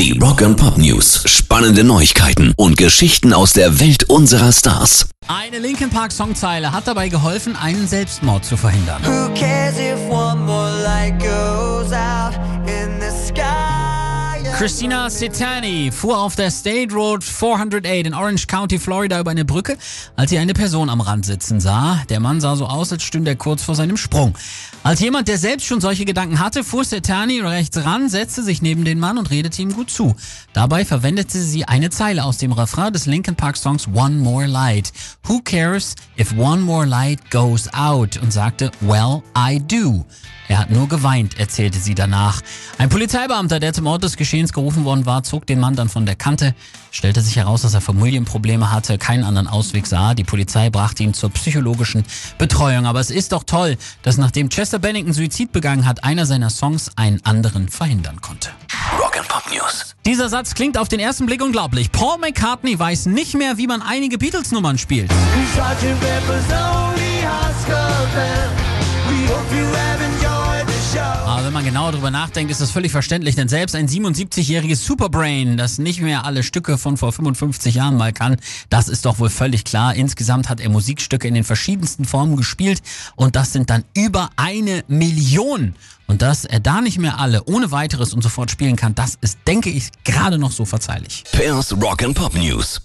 [0.00, 1.24] Die Rock and Pop News.
[1.26, 5.10] Spannende Neuigkeiten und Geschichten aus der Welt unserer Stars.
[5.28, 9.02] Eine Linkin Park Songzeile hat dabei geholfen, einen Selbstmord zu verhindern.
[9.04, 11.20] Who cares if one more light
[14.60, 19.78] Christina Cetani fuhr auf der State Road 408 in Orange County, Florida über eine Brücke,
[20.16, 22.02] als sie eine Person am Rand sitzen sah.
[22.10, 24.36] Der Mann sah so aus, als stünde er kurz vor seinem Sprung.
[24.82, 28.84] Als jemand, der selbst schon solche Gedanken hatte, fuhr Cetani rechts ran, setzte sich neben
[28.84, 30.14] den Mann und redete ihm gut zu.
[30.52, 34.92] Dabei verwendete sie eine Zeile aus dem Refrain des Linkin Park Songs One More Light.
[35.26, 38.18] Who cares if one more light goes out?
[38.18, 40.04] Und sagte, well, I do.
[40.50, 42.40] Er hat nur geweint, erzählte sie danach.
[42.76, 46.06] Ein Polizeibeamter, der zum Ort des Geschehens gerufen worden war, zog den Mann dann von
[46.06, 46.56] der Kante.
[46.90, 50.14] Stellte sich heraus, dass er Familienprobleme hatte, keinen anderen Ausweg sah.
[50.14, 52.04] Die Polizei brachte ihn zur psychologischen
[52.36, 52.86] Betreuung.
[52.86, 56.90] Aber es ist doch toll, dass nachdem Chester Bennington Suizid begangen hat, einer seiner Songs
[56.96, 58.50] einen anderen verhindern konnte.
[58.98, 59.94] Rock and Pop News.
[60.04, 61.92] Dieser Satz klingt auf den ersten Blick unglaublich.
[61.92, 65.12] Paul McCartney weiß nicht mehr, wie man einige Beatles-Nummern spielt.
[71.50, 75.78] Wenn man genauer drüber nachdenkt, ist das völlig verständlich, denn selbst ein 77-jähriges Superbrain, das
[75.78, 78.36] nicht mehr alle Stücke von vor 55 Jahren mal kann,
[78.68, 79.96] das ist doch wohl völlig klar.
[79.96, 82.82] Insgesamt hat er Musikstücke in den verschiedensten Formen gespielt
[83.16, 85.74] und das sind dann über eine Million.
[86.06, 89.38] Und dass er da nicht mehr alle ohne weiteres und sofort spielen kann, das ist,
[89.48, 91.24] denke ich, gerade noch so verzeihlich.
[91.32, 92.80] Pairs Rock and Pop News.